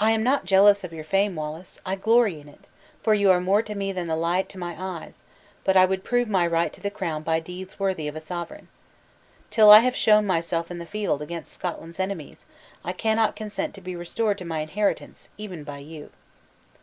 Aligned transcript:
I 0.00 0.12
am 0.12 0.22
not 0.22 0.46
jealous 0.46 0.82
of 0.82 0.94
your 0.94 1.04
fame, 1.04 1.36
Wallace; 1.36 1.78
I 1.84 1.94
glory 1.94 2.40
in 2.40 2.48
it; 2.48 2.64
for 3.02 3.12
you 3.12 3.30
are 3.30 3.38
more 3.38 3.60
to 3.60 3.74
me 3.74 3.92
than 3.92 4.06
the 4.06 4.16
light 4.16 4.48
to 4.48 4.58
my 4.58 4.74
eyes; 4.78 5.24
but 5.62 5.76
I 5.76 5.84
would 5.84 6.04
prove 6.04 6.26
my 6.26 6.46
right 6.46 6.72
to 6.72 6.80
the 6.80 6.90
crown 6.90 7.22
by 7.22 7.38
deeds 7.38 7.78
worthy 7.78 8.08
of 8.08 8.16
a 8.16 8.18
sovereign. 8.20 8.68
Till 9.50 9.70
I 9.70 9.80
have 9.80 9.94
shown 9.94 10.24
myself 10.26 10.70
in 10.70 10.78
the 10.78 10.86
field 10.86 11.20
against 11.20 11.52
Scotland's 11.52 12.00
enemies, 12.00 12.46
I 12.82 12.92
cannot 12.94 13.36
consent 13.36 13.74
to 13.74 13.82
be 13.82 13.94
restored 13.94 14.38
to 14.38 14.46
my 14.46 14.60
inheritance, 14.60 15.28
even 15.36 15.64
by 15.64 15.80
you." 15.80 16.10